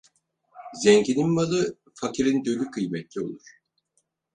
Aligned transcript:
Zenginin 0.73 1.27
malı, 1.29 1.77
fakirin 1.93 2.45
dölü 2.45 2.71
kıymetli 2.71 3.21
olur. 3.21 3.47